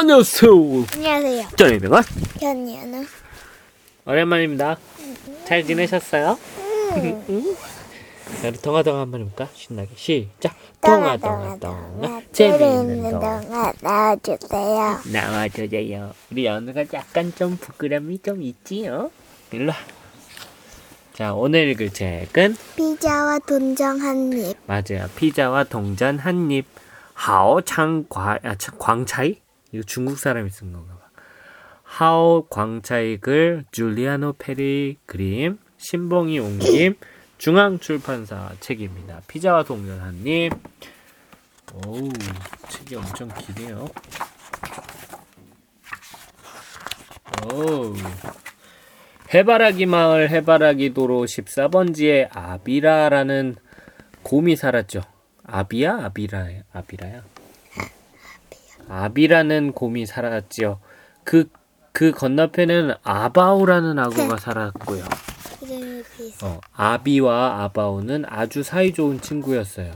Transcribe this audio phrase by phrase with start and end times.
[0.00, 0.52] 안녕하세요.
[0.94, 1.48] 안녕하세요.
[1.56, 2.04] 저는 이병헌.
[2.38, 3.04] 현이는
[4.06, 4.78] 오랜만입니다.
[5.44, 6.38] 잘 지내셨어요?
[8.40, 9.48] 자, 우리 동화동화 한번 해볼까?
[9.52, 10.54] 신나게 시작.
[10.80, 15.00] 동화 동화 동화 재미있는 동화 동화 나와주세요.
[15.12, 16.14] 나와줘요.
[16.30, 19.10] 우리 연우가 약간 좀 부끄럼이 좀 있지요?
[19.50, 19.76] 일로 와.
[21.12, 24.56] 자 오늘 읽을 책은 피자와 돈정 한 입.
[24.66, 25.08] 맞아요.
[25.16, 26.66] 피자와 동전 한 입.
[27.14, 29.40] 하오창 과, 아, 참, 광차이?
[29.72, 31.08] 이거 중국 사람이 쓴 건가 봐.
[31.82, 36.96] 하오 광차이 글, 줄리아노 페리 그림, 신봉이 옮김,
[37.38, 39.22] 중앙출판사 책입니다.
[39.26, 40.50] 피자와 동전 한 입.
[41.86, 42.10] 오우,
[42.68, 43.88] 책이 엄청 기네요.
[47.52, 47.94] 오우.
[49.32, 53.56] 해바라기 마을 해바라기 도로 14번지에 아비라라는
[54.22, 55.02] 곰이 살았죠.
[55.44, 56.04] 아비야?
[56.04, 56.62] 아비라야?
[56.72, 57.22] 아비라야?
[58.88, 60.80] 아비라는 곰이 살았지요.
[61.24, 61.48] 그,
[61.92, 65.04] 그 건너편에는 아바오라는 악어가 살았고요.
[65.62, 66.44] 이름이 비슷.
[66.44, 69.92] 어, 아비와 아바오는 아주 사이좋은 친구였어요.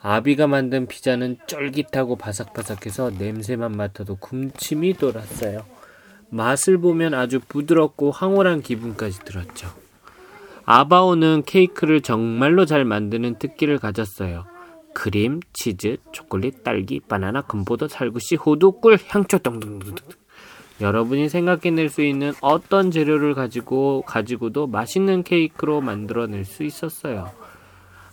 [0.00, 5.64] 아비가 만든 피자는 쫄깃하고 바삭바삭해서 냄새만 맡아도 군침이 돌았어요.
[6.28, 9.68] 맛을 보면 아주 부드럽고 황홀한 기분까지 들었죠.
[10.64, 14.46] 아바오는 케이크를 정말로 잘 만드는 특기를 가졌어요.
[14.96, 20.06] 크림, 치즈, 초콜릿, 딸기, 바나나, 금보도, 살구씨, 호두, 꿀, 향초 등등등등.
[20.80, 27.30] 여러분이 생각해낼 수 있는 어떤 재료를 가지고 가지고도 맛있는 케이크로 만들어낼 수 있었어요.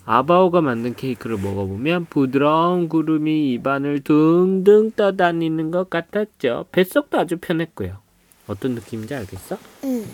[0.04, 6.66] 아바오가 만든 케이크를 먹어보면 부드러운 구름이 입안을 둥둥 떠다니는 것 같았죠.
[6.74, 7.98] 뱃속도 아주 편했고요.
[8.48, 9.58] 어떤 느낌인지 알겠어?
[9.86, 10.06] 응.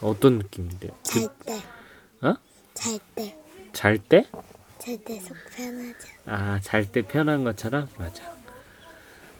[0.00, 0.92] 어떤 느낌인데요?
[1.02, 2.26] 잘 때.
[2.26, 2.34] 어?
[2.72, 3.36] 잘 때.
[3.74, 4.24] 잘 때?
[4.84, 6.08] 잘때속 편하죠.
[6.26, 7.88] 아, 잘 때 편한 것처럼?
[7.96, 8.22] 맞아.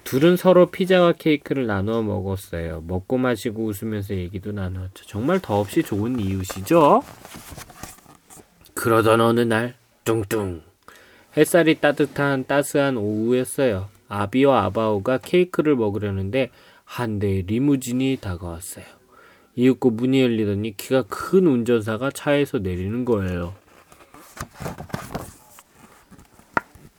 [0.05, 2.83] 둘은 서로 피자와 케이크를 나누어 먹었어요.
[2.87, 5.05] 먹고 마시고 웃으면서 얘기도 나누었죠.
[5.07, 7.03] 정말 더없이 좋은 이웃이죠?
[8.75, 9.75] 그러던 어느 날,
[10.05, 10.63] 뚱뚱.
[11.37, 13.89] 햇살이 따뜻한 따스한 오후였어요.
[14.09, 16.51] 아비와 아바오가 케이크를 먹으려는데
[16.85, 18.85] 한 대의 리무진이 다가왔어요.
[19.57, 23.55] 이윽고 문이 열리더니 키가 큰 운전사가 차에서 내리는 거예요.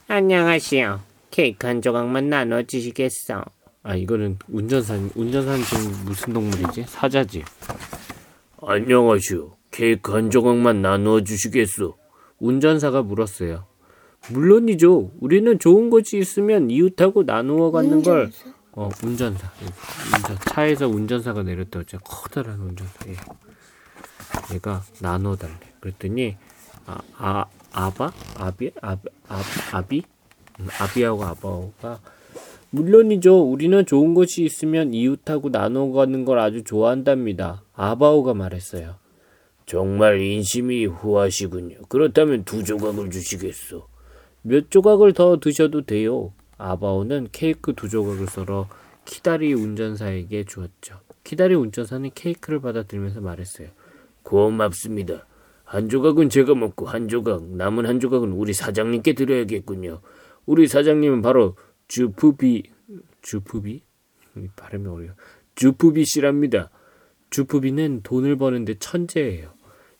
[0.08, 1.00] 안녕하시오.
[1.32, 3.44] 케이크 한 조각만 나눠 주시겠어?
[3.82, 6.86] 아 이거는 운전사 운전사는 지금 무슨 동물이지?
[6.88, 7.44] 사자지.
[8.62, 9.56] 안녕하시오.
[9.72, 11.98] 케이크 한 조각만 나누어 주시겠소?
[12.40, 13.66] 운전사가 물었어요.
[14.30, 15.12] 물론이죠.
[15.20, 18.32] 우리는 좋은 것이 있으면 이웃하고 나누어 갖는 걸.
[18.74, 19.52] 어 운전사.
[20.16, 22.94] 운전, 차에서 운전사가 내렸다고 진짜 커다란 운전사.
[23.08, 23.16] 예.
[24.54, 25.56] 얘가 나눠 달래.
[25.80, 26.38] 그랬더니
[26.86, 29.41] 아, 아 아바 아비 아비 아,
[29.74, 30.03] 아비
[30.62, 32.00] 음, 아비하고 아바오가
[32.69, 33.41] 물론이죠.
[33.44, 37.64] 우리는 좋은 것이 있으면 이웃하고 나눠 가는 걸 아주 좋아한답니다.
[37.74, 38.96] 아바오가 말했어요.
[39.66, 41.78] 정말 인심이 후하시군요.
[41.90, 43.88] 그렇다면 두 조각을 주시겠소.
[44.41, 46.34] 몇 조각을 더 드셔도 돼요.
[46.58, 48.68] 아바오는 케이크 두 조각을 썰어
[49.06, 51.00] 키다리 운전사에게 주었죠.
[51.24, 53.69] 키다리 운전사는 케이크를 받아 들면서 말했어요.
[54.24, 55.25] 고맙습니다.
[55.75, 60.00] 한 조각은 제가 먹고 한 조각, 남은 한 조각은 우리 사장님께 드려야겠군요.
[60.46, 61.58] 우리 사장님은 바로
[61.90, 62.63] 주푸비?
[64.38, 65.16] 이 발음이 어려워.
[65.56, 66.69] 주푸비 씨랍니다.
[67.30, 69.53] 주푸비는 돈을 버는데 천재예요.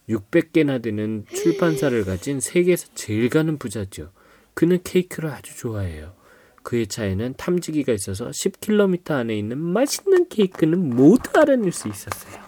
[0.08, 4.12] 600개나 되는 출판사를 가진 세계에서 제일 가는 부자죠.
[4.53, 6.14] 그는 케이크를 아주 좋아해요.
[6.64, 12.46] 그의 차에는 탐지기가 있어서 10km 안에 있는 맛있는 케이크는 모두 알아낼 수 있었어요.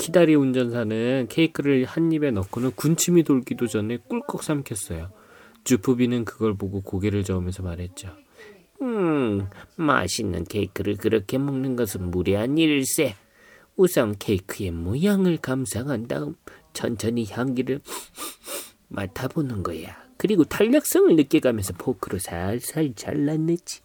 [0.00, 5.12] 키다리 운전사는 케이크를 한 입에 넣고는 군침이 돌기도 전에 꿀꺽 삼켰어요.
[5.64, 8.08] 주푸비는 그걸 보고 고개를 저으면서 말했죠.
[8.80, 9.46] 음,
[9.76, 13.14] 맛있는 케이크를 그렇게 먹는 것은 무례한 일일세.
[13.76, 16.34] 우선 케이크의 모양을 감상한 다음
[16.72, 17.82] 천천히 향기를
[18.88, 20.02] 맡아보는 거야.
[20.16, 23.80] 그리고 탄력성을 느껴가면서 포크로 살살 잘라내지.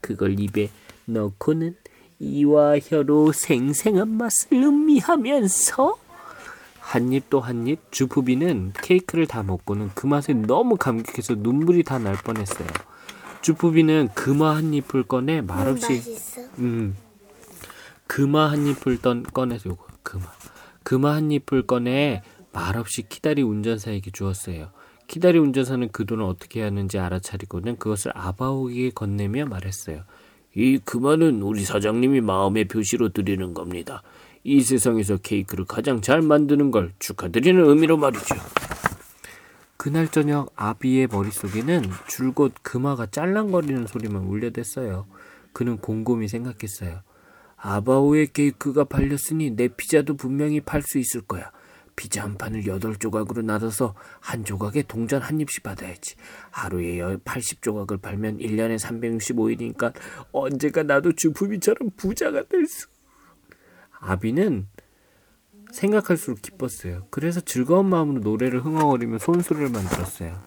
[0.00, 0.70] 그걸 입에
[1.04, 1.76] 넣고는
[2.20, 5.96] 이와 혀로 생생한 맛을 음미하면서
[6.80, 11.98] 한 입 또 한 입 주푸비는 케이크를 다 먹고는 그 맛에 너무 감격해서 눈물이 다
[11.98, 12.66] 날 뻔했어요.
[13.42, 16.02] 주푸비는 금화 한 입을 꺼내 말없이.
[16.58, 16.96] 음
[18.06, 20.24] 금화 한 입을 던 꺼내서 요거 금화
[20.82, 22.22] 금화 한 입을 꺼내
[22.52, 24.70] 말없이 키다리 운전사에게 주었어요.
[25.08, 30.02] 키다리 운전사는 그 돈을 어떻게 하는지 알아차리고는 그것을 아바오에게 건네며 말했어요.
[30.58, 34.02] 이 금화는 우리 사장님이 마음의 표시로 드리는 겁니다.
[34.42, 38.34] 이 세상에서 케이크를 가장 잘 만드는 걸 축하드리는 의미로 말이죠.
[39.76, 45.06] 그날 저녁 아비의 머릿속에는 줄곧 금화가 짤랑거리는 소리만 울려댔어요.
[45.52, 47.02] 그는 곰곰이 생각했어요.
[47.56, 51.52] 아바오의 케이크가 팔렸으니 내 피자도 분명히 팔 수 있을 거야.
[51.98, 56.14] 피자 한 판을 여덟 조각으로 나눠서 한 조각에 동전 한 입씩 받아야지.
[56.52, 59.92] 하루에 80조각을 팔면 1년에 365일이니까
[60.30, 62.86] 언제가 나도 주부미처럼 부자가 될 수.
[63.98, 64.68] 아비는
[65.72, 67.08] 생각할수록 기뻤어요.
[67.10, 70.40] 그래서 즐거운 마음으로 노래를 흥얼거리며 손수를 만들었어요.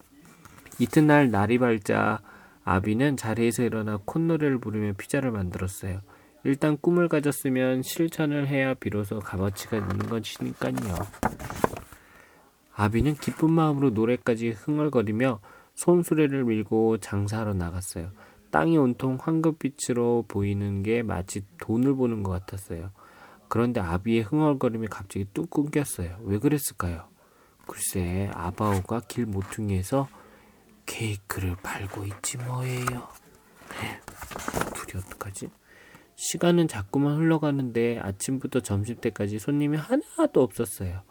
[0.80, 2.21] 이튿날 날이 밝자
[2.63, 6.00] 아비는 자리에서 일어나 콧노래를 부르며 피자를 만들었어요.
[6.44, 10.96] 일단 꿈을 가졌으면 실천을 해야 비로소 값어치가 있는 것이니까요.
[12.74, 15.40] 아비는 기쁜 마음으로 노래까지 흥얼거리며
[15.76, 18.12] 손수레를 밀고 장사하러 나갔어요.
[18.50, 22.92] 땅이 온통 황금빛으로 보이는 게 마치 돈을 보는 것 같았어요.
[23.48, 26.18] 그런데 아비의 흥얼거림이 갑자기 뚝 끊겼어요.
[26.24, 27.08] 왜 그랬을까요?
[27.68, 30.08] 글쎄, 아바오가 길 모퉁이에서
[30.86, 33.08] 케이크를 팔고 있지 뭐예요.
[34.76, 35.50] 둘이 어떡하지?
[36.22, 41.02] 시간은 자꾸만 흘러가는데 아침부터 점심 때까지 손님이 하나도 없었어요.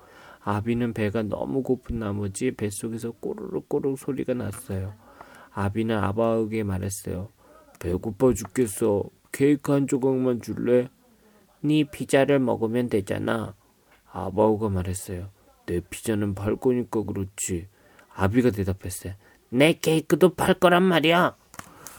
[0.44, 4.94] 아비는 배가 너무 고픈 나머지 뱃속에서 꼬르륵 꼬르륵 소리가 났어요.
[5.52, 7.28] 아비는 아바오에게 말했어요.
[7.80, 9.02] 배고파 죽겠어.
[9.32, 10.88] 케이크 한 조각만 줄래?
[11.60, 13.56] 네 피자를 먹으면 되잖아.
[14.12, 15.30] 아바오가 말했어요.
[15.66, 17.66] 내 피자는 팔 거니까 그렇지.
[18.14, 19.14] 아비가 대답했어요.
[19.48, 21.34] 내 케이크도 팔 거란 말이야.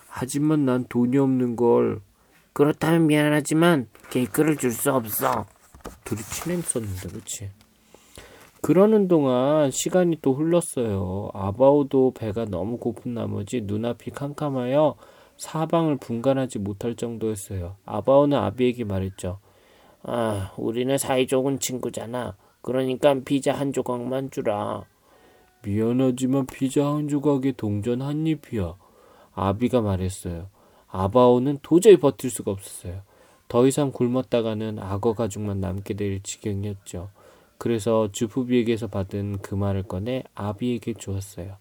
[0.08, 2.00] 하지만 난 돈이 없는 걸.
[2.54, 5.46] 그렇다면 미안하지만 케이크를 줄 수 없어.
[6.04, 7.50] 둘이 친했었는데, 그치?
[8.62, 11.30] 그러는 동안 시간이 또 흘렀어요.
[11.34, 14.96] 아바오도 배가 너무 고픈 나머지 눈앞이 캄캄하여
[15.38, 17.78] 사방을 분간하지 못할 정도였어요.
[17.86, 19.40] 아바오는 아비에게 말했죠.
[20.04, 22.36] 아, 우리는 사이좋은 친구잖아.
[22.62, 24.84] 그러니까 피자 한 조각만 주라.
[25.64, 28.76] 미안하지만 피자 한 조각에 동전 한 입이야.
[29.34, 30.50] 아비가 말했어요.
[30.92, 33.02] 아바오는 도저히 버틸 수가 없었어요.
[33.48, 37.10] 더 이상 굶었다가는 악어 가죽만 남게 될 지경이었죠.
[37.58, 41.58] 그래서 주부비에게서 받은 그 말을 꺼내 아비에게 주었어요.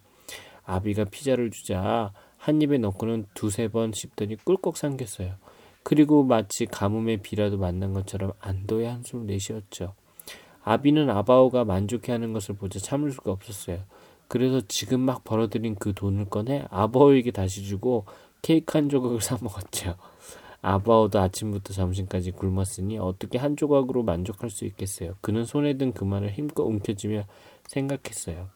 [0.64, 5.34] 아비가 피자를 주자 한 입에 넣고는 두세 번 씹더니 꿀꺽 삼켰어요.
[5.82, 9.94] 그리고 마치 가뭄의 비라도 만난 것처럼 안도의 한숨을 내쉬었죠.
[10.62, 13.80] 아비는 아바오가 만족해하는 것을 보자 참을 수가 없었어요.
[14.28, 18.06] 그래서 지금 막 벌어들인 그 돈을 꺼내 아바오에게 다시 주고
[18.42, 19.96] 케이크 한 조각을 사 먹었죠.
[20.62, 25.14] 아바오도 아침부터 점심까지 굶었으니 어떻게 한 조각으로 만족할 수 있겠어요.
[25.20, 27.24] 그는 손에 든 그만을 힘껏 움켜쥐며
[27.66, 28.48] 생각했어요.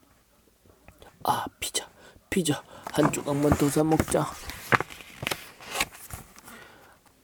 [1.24, 1.88] 아, 피자,
[2.28, 4.26] 피자, 한 조각만 더 사 먹자.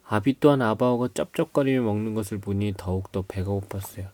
[0.04, 4.08] 아비 또한 아바오가 쩝쩝거리며 먹는 것을 보니 더욱더 배가 고팠어요.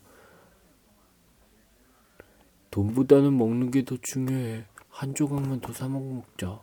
[2.70, 4.64] 돈보다는 먹는 게 더 중요해.
[4.90, 6.60] 한 조각만 더 사 먹자.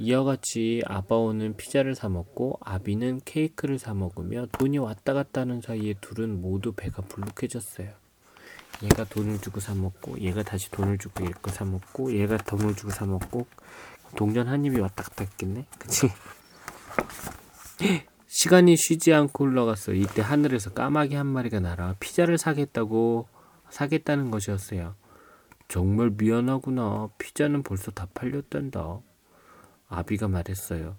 [0.00, 5.94] 이와 같이 아바오는 피자를 사 먹고 아비는 케이크를 사 먹으며 돈이 왔다 갔다 하는 사이에
[6.00, 7.90] 둘은 모두 배가 불룩해졌어요.
[8.84, 12.90] 얘가 돈을 주고 사 먹고 얘가 다시 돈을 주고 얘거 사 먹고 얘가 돈을 주고
[12.90, 13.48] 사 먹고
[14.14, 15.66] 동전 한 입이 왔다 갔다 했겠네.
[15.80, 16.08] 그치?
[18.28, 19.94] 시간이 쉬지 않고 흘러갔어.
[19.94, 23.26] 이때 하늘에서 까마귀 한 마리가 날아 피자를 사겠다고
[23.70, 24.94] 사겠다는 것이었어요.
[25.66, 27.08] 정말 미안하구나.
[27.18, 29.00] 피자는 벌써 다 팔렸단다.
[29.88, 30.96] 아비가 말했어요.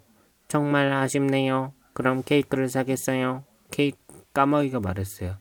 [0.48, 1.72] 정말 아쉽네요.
[1.92, 3.44] 그럼 케이크를 사겠어요.
[3.70, 3.96] 케이크
[4.32, 5.36] 까마귀가 말했어요.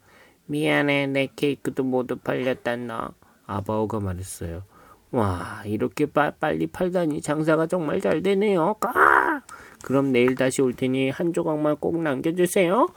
[0.45, 3.13] 미안해, 내 케이크도 모두 팔렸단다.
[3.45, 4.63] 아바오가 말했어요.
[5.11, 8.75] 와, 이렇게 빠, 빨리 팔다니 장사가 정말 잘 되네요.
[8.75, 9.43] 까!
[9.83, 12.87] 그럼 내일 다시 올 테니 한 조각만 꼭 남겨주세요.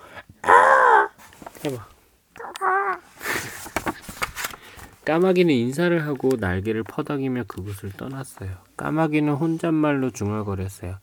[0.43, 1.09] 아!
[1.65, 1.87] 해봐.
[5.05, 8.51] 까마귀는 인사를 하고 날개를 퍼덕이며 그곳을 떠났어요.
[8.77, 10.97] 까마귀는 혼잣말로 중얼거렸어요.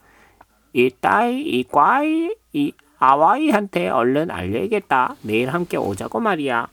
[0.74, 5.16] 이 따이, 이 꽈이, 이 아와이한테 얼른 알려야겠다.
[5.24, 6.68] 내일 함께 오자고 말이야.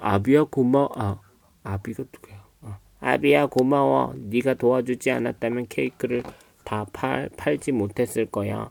[0.00, 0.90] 아비야 고마워.
[0.96, 1.20] 아,
[1.62, 2.44] 아비가 누구야?
[2.62, 2.78] 어.
[3.00, 4.14] 아비야 고마워.
[4.16, 6.22] 네가 도와주지 않았다면 케이크를
[6.64, 8.70] 다 팔, 팔지 못했을 거야.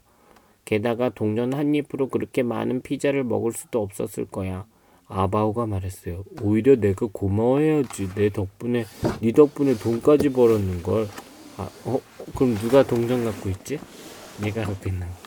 [0.65, 4.65] 게다가 동전 한 입으로 그렇게 많은 피자를 먹을 수도 없었을 거야.
[5.07, 6.23] 아바오가 말했어요.
[6.41, 8.09] 오히려 내가 고마워해야지.
[8.15, 8.85] 내 덕분에
[9.21, 11.07] 네 덕분에 돈까지 벌었는 걸.
[11.57, 11.99] 아, 어?
[12.35, 13.79] 그럼 누가 동전 갖고 있지?
[14.41, 15.25] 내가 갖고 있는 거.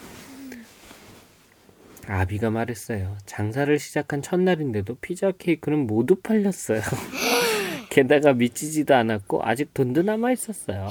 [2.08, 3.16] 아비가 말했어요.
[3.26, 6.80] 장사를 시작한 첫날인데도 피자 케이크는 모두 팔렸어요.
[7.90, 10.88] 게다가 미치지도 않았고 아직 돈도 남아 있었어요.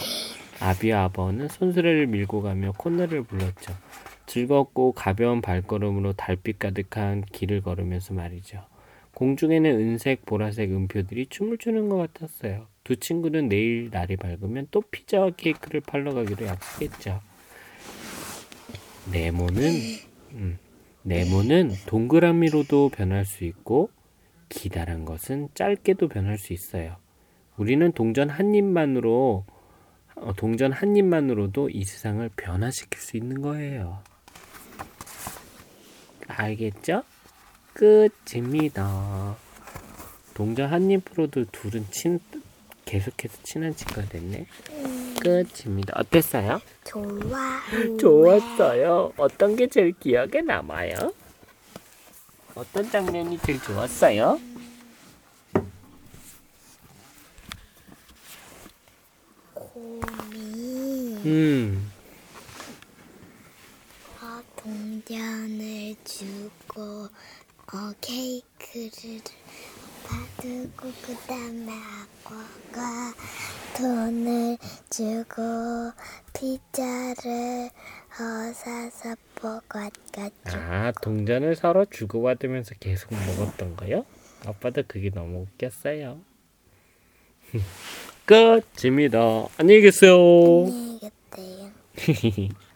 [0.60, 3.74] 아비와 아바오는 손수레를 밀고 가며 콧노래를 불렀죠.
[4.28, 8.64] 즐겁고 가벼운 발걸음으로 달빛 가득한 길을 걸으면서 말이죠.
[9.18, 12.68] 공중에는 은색, 보라색 음표들이 춤을 추는 것 같았어요.
[12.84, 17.20] 두 친구는 내일 날이 밝으면 또 피자와 케이크를 팔러 가기로 약속했죠.
[19.12, 19.72] 네모는
[20.34, 20.60] 음,
[21.02, 23.90] 네모는 동그라미로도 변할 수 있고
[24.50, 26.98] 기다란 것은 짧게도 변할 수 있어요.
[27.58, 29.46] 우리는 동전 한 입만으로
[30.14, 33.98] 어, 동전 한 입만으로도 이 세상을 변화시킬 수 있는 거예요.
[36.28, 37.02] 알겠죠?
[37.78, 39.36] 끝입니다.
[40.34, 42.20] 동전 한 입으로도 둘은 친
[42.86, 44.48] 계속해서 친한 친구가 됐네.
[45.22, 45.94] 끝입니다.
[45.96, 46.60] 어땠어요?
[46.86, 47.62] 좋아.
[48.00, 49.14] 좋았어요.
[49.18, 51.14] 어떤 게 제일 기억에 남아요?
[52.56, 54.40] 어떤 장면이 제일 좋았어요?
[59.54, 61.92] 곰이 음,
[64.22, 67.07] 어, 동전을 주고
[67.78, 69.22] 어, 케이크를
[70.04, 71.72] 받고 그 다음에
[72.24, 73.14] 아빠가
[73.78, 74.58] 돈을
[74.90, 75.92] 주고
[76.34, 77.70] 피자를
[78.20, 80.58] 어, 사서 먹었겠죠.
[80.58, 84.06] 아 동전을 서로 주고받으면서 계속 먹었던 거요?
[84.48, 86.20] 아빠도 그게 너무 웃겼어요.
[88.26, 89.20] 끝입니다.
[89.58, 90.16] 안녕히 계세요.
[90.16, 91.00] 안녕히
[91.36, 92.50] 계세요.